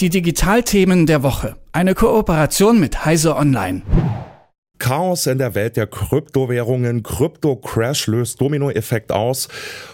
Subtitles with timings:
[0.00, 1.56] Die Digitalthemen der Woche.
[1.72, 3.82] Eine Kooperation mit Heise Online.
[4.78, 9.48] Chaos in der Welt der Kryptowährungen, Krypto-Crash löst Dominoeffekt aus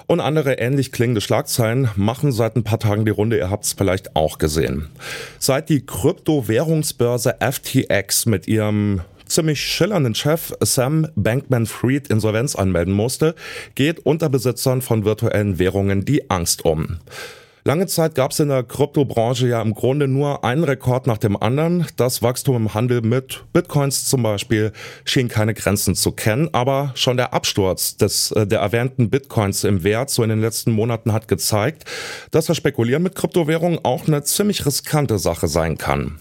[0.06, 3.72] und andere ähnlich klingende Schlagzeilen machen seit ein paar Tagen die Runde, ihr habt es
[3.72, 4.90] vielleicht auch gesehen.
[5.38, 13.34] Seit die Kryptowährungsbörse FTX mit ihrem ziemlich schillernden Chef Sam Bankman-Fried Insolvenz anmelden musste,
[13.74, 16.98] geht unter Besitzern von virtuellen Währungen die Angst um.
[17.66, 21.34] Lange Zeit gab es in der Kryptobranche ja im Grunde nur einen Rekord nach dem
[21.34, 21.86] anderen.
[21.96, 24.70] Das Wachstum im Handel mit Bitcoins zum Beispiel
[25.06, 29.82] schien keine Grenzen zu kennen, aber schon der Absturz des, äh, der erwähnten Bitcoins im
[29.82, 31.84] Wert so in den letzten Monaten hat gezeigt,
[32.32, 36.18] dass das Spekulieren mit Kryptowährungen auch eine ziemlich riskante Sache sein kann.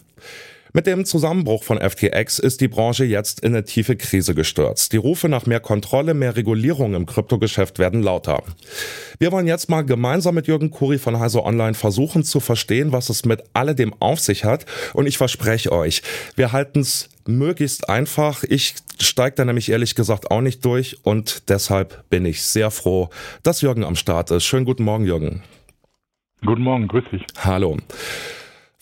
[0.76, 4.92] Mit dem Zusammenbruch von FTX ist die Branche jetzt in eine tiefe Krise gestürzt.
[4.92, 8.42] Die Rufe nach mehr Kontrolle, mehr Regulierung im Kryptogeschäft werden lauter.
[9.20, 13.10] Wir wollen jetzt mal gemeinsam mit Jürgen Kuri von Heise Online versuchen zu verstehen, was
[13.10, 14.66] es mit alledem auf sich hat.
[14.96, 16.02] Und ich verspreche euch,
[16.36, 18.44] wir halten es möglichst einfach.
[18.44, 23.12] Ich steige da nämlich ehrlich gesagt auch nicht durch und deshalb bin ich sehr froh,
[23.44, 24.44] dass Jürgen am Start ist.
[24.44, 25.44] Schönen guten Morgen, Jürgen.
[26.44, 27.22] Guten Morgen, grüß dich.
[27.38, 27.78] Hallo.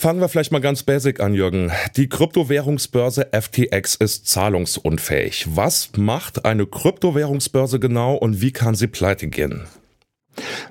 [0.01, 1.71] Fangen wir vielleicht mal ganz basic an, Jürgen.
[1.95, 5.45] Die Kryptowährungsbörse FTX ist zahlungsunfähig.
[5.55, 9.67] Was macht eine Kryptowährungsbörse genau und wie kann sie pleite gehen?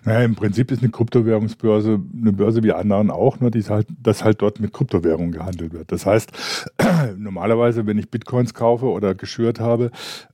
[0.04, 4.24] Naja, im Prinzip ist eine Kryptowährungsbörse eine Börse wie anderen auch, nur die halt, dass
[4.24, 5.92] halt dort mit Kryptowährungen gehandelt wird.
[5.92, 6.32] Das heißt,
[7.16, 9.90] normalerweise, wenn ich Bitcoins kaufe oder geschürt habe,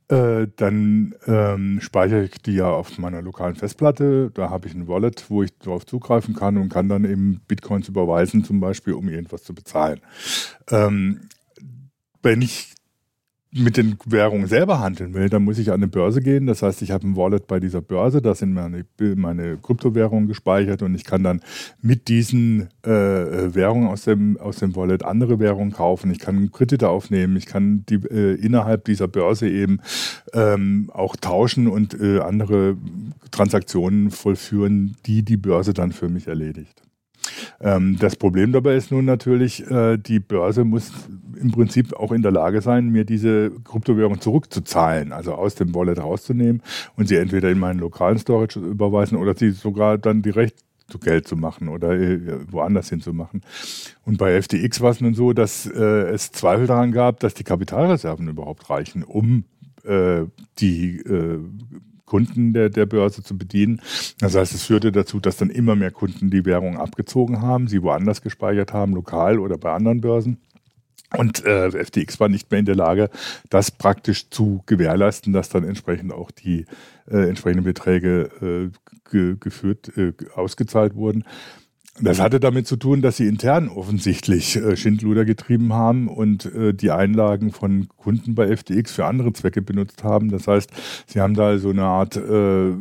[0.08, 4.30] äh, dann ähm, speichere ich die ja auf meiner lokalen Festplatte.
[4.32, 7.88] Da habe ich ein Wallet, wo ich darauf zugreifen kann und kann dann eben Bitcoins
[7.88, 10.00] überweisen, zum Beispiel, um irgendwas zu bezahlen.
[10.70, 11.22] Ähm,
[12.22, 12.75] wenn ich
[13.56, 16.46] mit den Währungen selber handeln will, dann muss ich an eine Börse gehen.
[16.46, 18.84] Das heißt, ich habe ein Wallet bei dieser Börse, da sind meine,
[19.16, 21.40] meine Kryptowährungen gespeichert und ich kann dann
[21.80, 26.10] mit diesen äh, Währungen aus dem, aus dem Wallet andere Währungen kaufen.
[26.10, 29.80] Ich kann Kredite aufnehmen, ich kann die äh, innerhalb dieser Börse eben
[30.32, 32.76] ähm, auch tauschen und äh, andere
[33.30, 36.82] Transaktionen vollführen, die die Börse dann für mich erledigt.
[37.60, 40.92] Ähm, das Problem dabei ist nun natürlich, äh, die Börse muss
[41.40, 45.98] im Prinzip auch in der Lage sein, mir diese Kryptowährung zurückzuzahlen, also aus dem Wallet
[45.98, 46.62] rauszunehmen
[46.96, 51.26] und sie entweder in meinen lokalen Storage überweisen oder sie sogar dann direkt zu Geld
[51.26, 53.42] zu machen oder äh, woanders hin zu machen.
[54.04, 57.44] Und bei FTX war es nun so, dass äh, es Zweifel daran gab, dass die
[57.44, 59.44] Kapitalreserven überhaupt reichen, um
[59.84, 60.24] äh,
[60.58, 61.40] die äh,
[62.06, 63.82] Kunden der, der Börse zu bedienen.
[64.18, 67.82] Das heißt, es führte dazu, dass dann immer mehr Kunden die Währung abgezogen haben, sie
[67.82, 70.38] woanders gespeichert haben, lokal oder bei anderen Börsen.
[71.16, 73.10] Und äh, FTX war nicht mehr in der Lage,
[73.48, 76.66] das praktisch zu gewährleisten, dass dann entsprechend auch die
[77.08, 78.30] äh, entsprechenden Beträge
[78.72, 81.24] äh, ge geführt, äh, ausgezahlt wurden.
[82.00, 86.74] Das hatte damit zu tun, dass sie intern offensichtlich äh, Schindluder getrieben haben und äh,
[86.74, 90.30] die Einlagen von Kunden bei FTX für andere Zwecke benutzt haben.
[90.30, 90.70] Das heißt,
[91.06, 92.72] sie haben da so eine Art äh,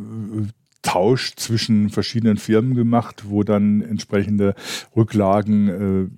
[0.82, 4.54] Tausch zwischen verschiedenen Firmen gemacht, wo dann entsprechende
[4.94, 6.08] Rücklagen äh,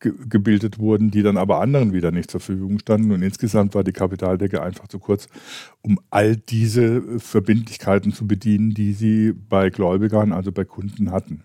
[0.00, 3.12] ge gebildet wurden, die dann aber anderen wieder nicht zur Verfügung standen.
[3.12, 5.28] Und insgesamt war die Kapitaldecke einfach zu kurz,
[5.80, 11.42] um all diese Verbindlichkeiten zu bedienen, die sie bei Gläubigern, also bei Kunden hatten.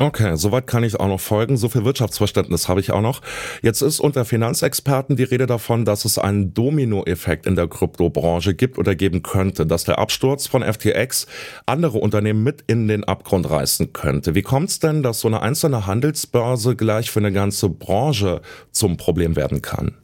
[0.00, 1.56] Okay, soweit kann ich auch noch folgen.
[1.56, 3.20] So viel Wirtschaftsverständnis habe ich auch noch.
[3.62, 8.78] Jetzt ist unter Finanzexperten die Rede davon, dass es einen Dominoeffekt in der Kryptobranche gibt
[8.78, 11.26] oder geben könnte, dass der Absturz von FTX
[11.66, 14.36] andere Unternehmen mit in den Abgrund reißen könnte.
[14.36, 18.98] Wie kommt es denn, dass so eine einzelne Handelsbörse gleich für eine ganze Branche zum
[18.98, 19.96] Problem werden kann?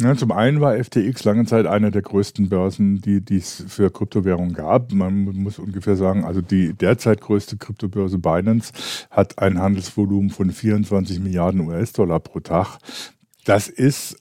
[0.00, 4.54] Ja, zum einen war FTX lange Zeit eine der größten Börsen, die es für Kryptowährungen
[4.54, 4.92] gab.
[4.92, 8.72] Man muss ungefähr sagen, also die derzeit größte Kryptobörse Binance
[9.10, 12.78] hat ein Handelsvolumen von 24 Milliarden US-Dollar pro Tag.
[13.44, 14.16] Das ist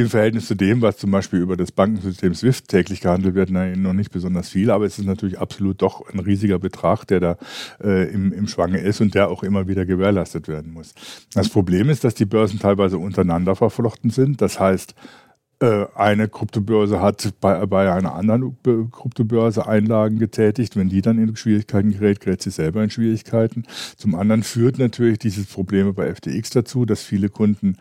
[0.00, 3.82] im Verhältnis zu dem, was zum Beispiel über das Bankensystem SWIFT täglich gehandelt wird, nein,
[3.82, 7.36] noch nicht besonders viel, aber es ist natürlich absolut doch ein riesiger Betrag, der da
[7.82, 10.94] äh, im, im Schwange ist und der auch immer wieder gewährleistet werden muss.
[11.34, 14.40] Das Problem ist, dass die Börsen teilweise untereinander verflochten sind.
[14.40, 14.94] Das heißt,
[15.58, 18.56] eine Kryptobörse hat bei, bei einer anderen
[18.92, 20.76] Kryptobörse Einlagen getätigt.
[20.76, 23.64] Wenn die dann in Schwierigkeiten gerät, gerät sie selber in Schwierigkeiten.
[23.96, 27.78] Zum anderen führt natürlich dieses Problem bei FTX dazu, dass viele Kunden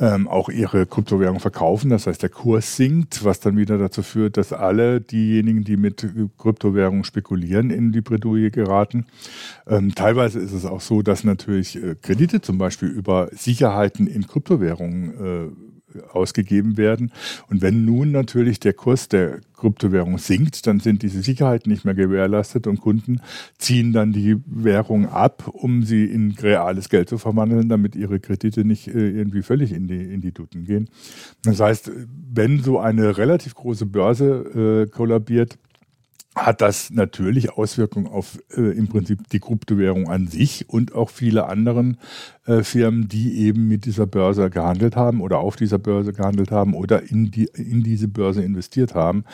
[0.00, 1.90] ähm, auch ihre Kryptowährung verkaufen.
[1.90, 6.06] Das heißt, der Kurs sinkt, was dann wieder dazu führt, dass alle diejenigen, die mit
[6.38, 9.06] Kryptowährungen spekulieren, in die Bredouille geraten.
[9.66, 14.26] Ähm, teilweise ist es auch so, dass natürlich äh, Kredite zum Beispiel über Sicherheiten in
[14.26, 15.67] Kryptowährungen äh,
[16.12, 17.12] ausgegeben werden.
[17.48, 21.94] Und wenn nun natürlich der Kurs der Kryptowährung sinkt, dann sind diese Sicherheiten nicht mehr
[21.94, 23.20] gewährleistet und Kunden
[23.58, 28.64] ziehen dann die Währung ab, um sie in reales Geld zu verwandeln, damit ihre Kredite
[28.64, 30.88] nicht äh, irgendwie völlig in die, in die Duten gehen.
[31.42, 31.90] Das heißt,
[32.32, 35.58] wenn so eine relativ große Börse äh, kollabiert,
[36.46, 41.46] hat das natürlich Auswirkungen auf äh, im Prinzip die Kryptowährung an sich und auch viele
[41.46, 41.98] anderen
[42.48, 46.74] äh, Firmen, die eben mit dieser Börse gehandelt haben oder auf dieser Börse gehandelt haben
[46.74, 49.24] oder in, die, in diese Börse investiert haben.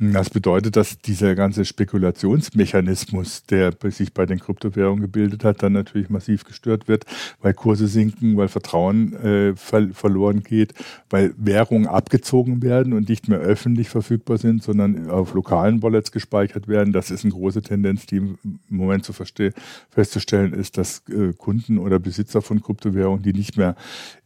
[0.00, 6.10] Das bedeutet, dass dieser ganze Spekulationsmechanismus, der sich bei den Kryptowährungen gebildet hat, dann natürlich
[6.10, 7.04] massiv gestört wird,
[7.40, 10.74] weil Kurse sinken, weil Vertrauen äh, ver verloren geht,
[11.10, 16.53] weil Währungen abgezogen werden und nicht mehr öffentlich verfügbar sind, sondern auf lokalen Wallets gespeichert
[16.68, 16.92] werden.
[16.92, 21.98] Das ist eine große Tendenz, die im Moment zu festzustellen ist, dass äh, Kunden oder
[21.98, 23.76] Besitzer von Kryptowährungen, die nicht mehr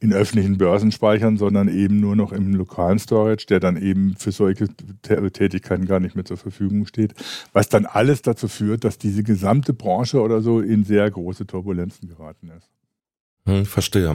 [0.01, 4.33] in öffentlichen Börsen speichern, sondern eben nur noch im lokalen Storage, der dann eben für
[4.33, 4.69] solche
[5.03, 7.15] Tätigkeiten gar nicht mehr zur Verfügung steht.
[7.53, 12.09] Was dann alles dazu führt, dass diese gesamte Branche oder so in sehr große Turbulenzen
[12.09, 12.78] geraten ist.
[13.49, 14.15] Hm, verstehe.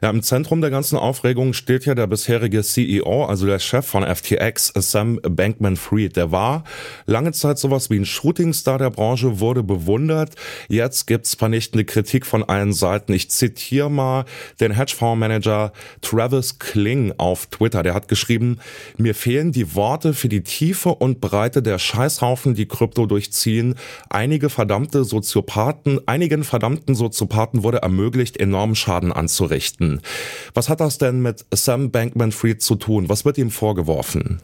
[0.00, 4.02] Ja, im Zentrum der ganzen Aufregung steht ja der bisherige CEO, also der Chef von
[4.02, 6.16] FTX, Sam Bankman-Fried.
[6.16, 6.64] Der war
[7.04, 10.34] lange Zeit sowas wie ein Shootingstar der Branche, wurde bewundert.
[10.70, 13.12] Jetzt gibt's vernichtende Kritik von allen Seiten.
[13.12, 14.24] Ich zitiere mal
[14.60, 17.82] den Hedgefondsmanager Travis Kling auf Twitter.
[17.82, 18.60] Der hat geschrieben,
[18.96, 23.74] mir fehlen die Worte für die Tiefe und Breite der Scheißhaufen, die Krypto durchziehen.
[24.08, 30.00] Einige verdammte Soziopathen, einigen verdammten Soziopathen wurde ermöglicht, enorm enormen Schaden anzurichten.
[30.54, 33.08] Was hat das denn mit Sam Bankman-Fried zu tun?
[33.08, 34.40] Was wird ihm vorgeworfen?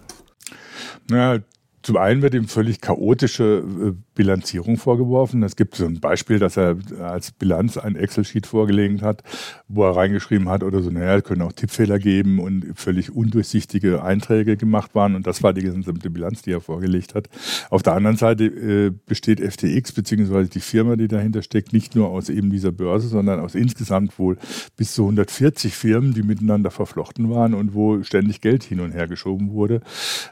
[1.10, 1.38] Ja,
[1.86, 5.44] zum einen wird ihm völlig chaotische äh, Bilanzierung vorgeworfen.
[5.44, 9.22] Es gibt so ein Beispiel, dass er als Bilanz ein Excel-Sheet vorgelegt hat,
[9.68, 14.02] wo er reingeschrieben hat oder so, naja, es können auch Tippfehler geben und völlig undurchsichtige
[14.02, 15.14] Einträge gemacht waren.
[15.14, 17.28] Und das war die gesamte Bilanz, die er vorgelegt hat.
[17.70, 22.08] Auf der anderen Seite äh, besteht FTX beziehungsweise die Firma, die dahinter steckt, nicht nur
[22.08, 24.38] aus eben dieser Börse, sondern aus insgesamt wohl
[24.76, 29.06] bis zu 140 Firmen, die miteinander verflochten waren und wo ständig Geld hin und her
[29.06, 29.82] geschoben wurde.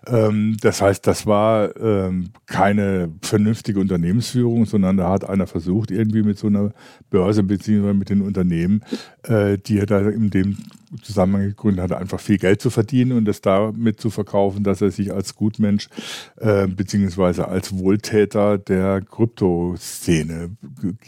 [0.09, 1.44] Ähm, das heißt, das war
[1.81, 6.73] ähm, keine vernünftige Unternehmensführung, sondern da hat einer versucht, irgendwie mit so einer
[7.11, 8.83] Börse beziehungsweise mit den Unternehmen,
[9.23, 10.57] äh, die er da in dem
[11.03, 14.91] Zusammenhang gegründet hat, einfach viel Geld zu verdienen und das damit zu verkaufen, dass er
[14.91, 15.89] sich als Gutmensch
[16.37, 20.57] äh, beziehungsweise als Wohltäter der Kryptoszene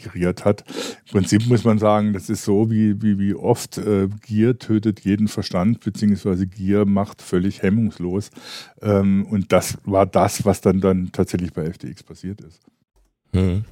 [0.01, 0.63] geriert hat.
[1.07, 5.01] Im Prinzip muss man sagen, das ist so wie, wie, wie oft äh, Gier tötet
[5.01, 8.29] jeden Verstand, beziehungsweise Gier macht völlig hemmungslos.
[8.81, 12.61] Ähm, und das war das, was dann, dann tatsächlich bei FTX passiert ist.
[13.33, 13.65] Hm.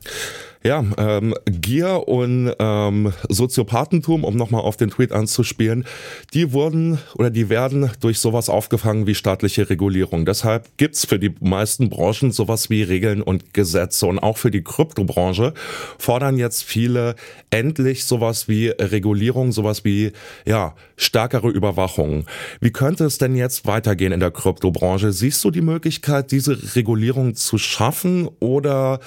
[0.66, 5.86] Ja, ähm, Gier und ähm, Soziopathentum, um nochmal auf den Tweet anzuspielen,
[6.34, 10.26] die wurden oder die werden durch sowas aufgefangen wie staatliche Regulierung.
[10.26, 14.08] Deshalb gibt's für die meisten Branchen sowas wie Regeln und Gesetze.
[14.08, 15.54] Und auch für die Kryptobranche
[16.00, 17.14] fordern jetzt viele
[17.52, 20.14] endlich sowas wie Regulierung, sowas wie
[20.48, 22.26] ja stärkere Überwachung.
[22.60, 25.12] Wie könnte es denn jetzt weitergehen in der Kryptobranche?
[25.12, 29.00] Siehst du die Möglichkeit, diese Regulierung zu schaffen oder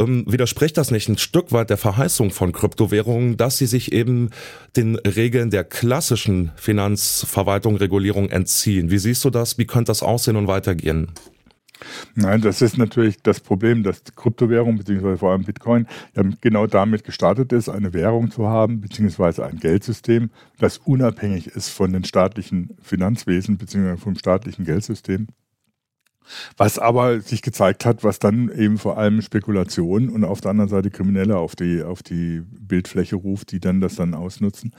[0.00, 1.03] ähm, widerspricht das nicht?
[1.04, 4.30] Natürlich ein Stück weit der Verheißung von Kryptowährungen, dass sie sich eben
[4.76, 8.90] den Regeln der klassischen Finanzverwaltung, Regulierung entziehen.
[8.90, 9.58] Wie siehst du das?
[9.58, 11.12] Wie könnte das aussehen und weitergehen?
[12.14, 15.86] Nein, das ist natürlich das Problem, dass Kryptowährung beziehungsweise vor allem Bitcoin
[16.16, 21.68] ja genau damit gestartet ist, eine Währung zu haben beziehungsweise ein Geldsystem, das unabhängig ist
[21.68, 25.26] von den staatlichen Finanzwesen beziehungsweise vom staatlichen Geldsystem.
[26.56, 30.70] Was aber sich gezeigt hat, was dann eben vor allem Spekulation und auf der anderen
[30.70, 34.72] Seite Kriminelle auf die, auf die Bildfläche ruft, die dann das dann ausnutzen.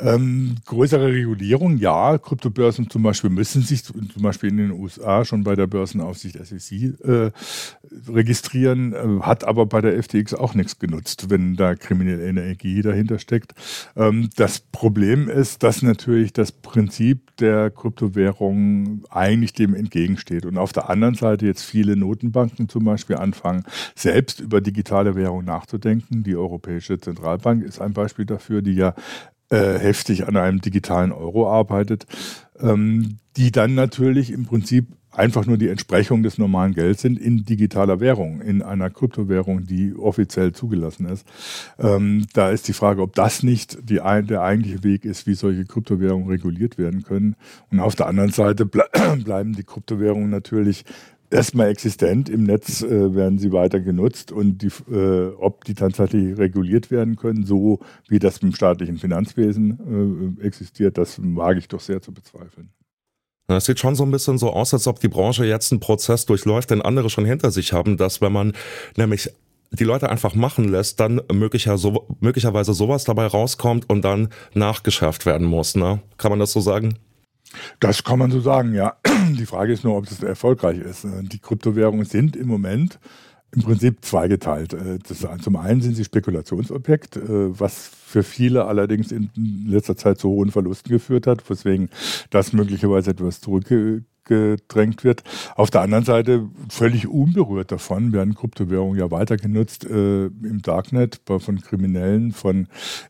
[0.00, 5.44] Ähm, größere Regulierung, ja, Kryptobörsen zum Beispiel müssen sich zum Beispiel in den USA schon
[5.44, 7.30] bei der Börsenaufsicht SEC äh,
[8.08, 13.18] registrieren, äh, hat aber bei der FTX auch nichts genutzt, wenn da kriminelle Energie dahinter
[13.18, 13.54] steckt.
[13.96, 20.72] Ähm, das Problem ist, dass natürlich das Prinzip der Kryptowährung eigentlich dem entgegensteht und auf
[20.72, 26.22] der der anderen Seite jetzt viele Notenbanken zum Beispiel anfangen, selbst über digitale Währung nachzudenken.
[26.22, 28.94] Die Europäische Zentralbank ist ein Beispiel dafür, die ja
[29.50, 32.06] äh, heftig an einem digitalen Euro arbeitet,
[32.58, 37.44] ähm, die dann natürlich im Prinzip einfach nur die Entsprechung des normalen Gelds sind in
[37.44, 41.26] digitaler Währung, in einer Kryptowährung, die offiziell zugelassen ist.
[41.78, 45.64] Ähm, da ist die Frage, ob das nicht die, der eigentliche Weg ist, wie solche
[45.64, 47.36] Kryptowährungen reguliert werden können.
[47.70, 48.84] Und auf der anderen Seite ble
[49.24, 50.84] bleiben die Kryptowährungen natürlich
[51.30, 52.28] erstmal existent.
[52.28, 57.16] Im Netz äh, werden sie weiter genutzt und die, äh, ob die tatsächlich reguliert werden
[57.16, 62.12] können, so wie das im staatlichen Finanzwesen äh, existiert, das wage ich doch sehr zu
[62.12, 62.70] bezweifeln.
[63.56, 66.26] Es sieht schon so ein bisschen so aus, als ob die Branche jetzt einen Prozess
[66.26, 68.52] durchläuft, den andere schon hinter sich haben, dass wenn man
[68.96, 69.30] nämlich
[69.72, 75.26] die Leute einfach machen lässt, dann möglicher so, möglicherweise sowas dabei rauskommt und dann nachgeschärft
[75.26, 75.76] werden muss.
[75.76, 76.00] Ne?
[76.18, 76.98] Kann man das so sagen?
[77.78, 78.96] Das kann man so sagen, ja.
[79.38, 81.06] Die Frage ist nur, ob es erfolgreich ist.
[81.22, 82.98] Die Kryptowährungen sind im Moment
[83.54, 84.74] im Prinzip zweigeteilt.
[84.74, 89.30] Äh, das, zum einen sind sie Spekulationsobjekt, äh, was für viele allerdings in
[89.66, 91.90] letzter Zeit zu hohen Verlusten geführt hat, weswegen
[92.30, 95.22] das möglicherweise etwas zurückgedrängt wird.
[95.54, 101.20] Auf der anderen Seite völlig unberührt davon werden Kryptowährungen ja weiter genutzt äh, im Darknet
[101.24, 102.66] von Kriminellen, von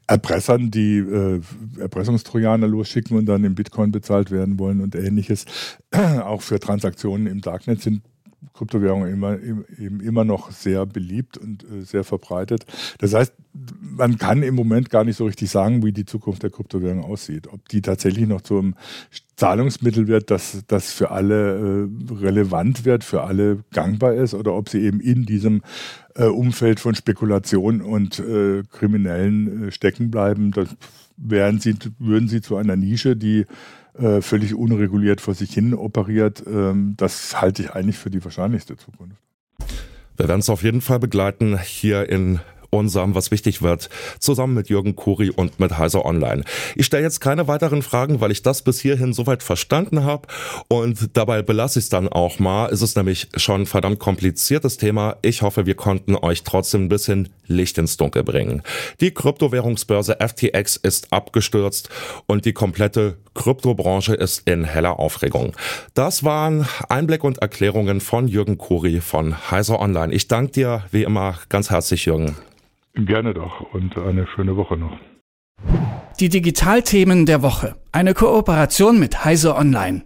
[0.07, 1.41] Erpressern, die äh,
[1.79, 5.47] Erpressungstrojaner losschicken und dann in Bitcoin bezahlt werden wollen und ähnliches.
[5.93, 8.03] Auch für Transaktionen im Darknet sind
[8.55, 12.67] Kryptowährungen immer, eben immer noch sehr beliebt und äh, sehr verbreitet.
[12.99, 13.33] Das heißt,
[13.81, 17.49] man kann im Moment gar nicht so richtig sagen, wie die Zukunft der Kryptowährung aussieht.
[17.53, 18.75] Ob die tatsächlich noch zum
[19.37, 24.69] Zahlungsmittel wird, das, das für alle äh, relevant wird, für alle gangbar ist, oder ob
[24.69, 25.63] sie eben in diesem
[26.15, 28.23] äh, Umfeld von Spekulation und
[28.73, 30.53] Kriminellen stecken bleiben.
[30.53, 30.69] Das
[31.17, 33.47] wären sie, würden sie zu einer Nische, die
[33.99, 36.43] äh, völlig unreguliert vor sich hin operiert.
[36.47, 39.17] Ähm, das halte ich eigentlich für die wahrscheinlichste Zukunft.
[40.17, 44.69] Wir werden es auf jeden Fall begleiten hier in unserem Was wichtig wird, zusammen mit
[44.69, 46.45] Jürgen Kuri und mit Heiser Online.
[46.77, 50.29] Ich stelle jetzt keine weiteren Fragen, weil ich das bis hierhin soweit verstanden habe
[50.69, 52.71] und dabei belasse ich es dann auch mal.
[52.71, 55.17] Es ist nämlich schon ein verdammt kompliziertes Thema.
[55.23, 58.63] Ich hoffe, wir konnten euch trotzdem ein bisschen Licht ins Dunkel bringen.
[59.01, 61.91] Die Kryptowährungsbörse FTX ist abgestürzt
[62.27, 65.55] und die komplette Kryptobranche ist in heller Aufregung.
[65.95, 70.13] Das waren Einblick und Erklärungen von Jürgen Kuri von Heiser Online.
[70.15, 72.37] Ich danke dir wie immer ganz herzlich, Jürgen.
[72.95, 74.99] Gerne doch und eine schöne Woche noch.
[76.19, 77.77] Die Digitalthemen der Woche.
[77.93, 80.03] Eine Kooperation mit Heise Online.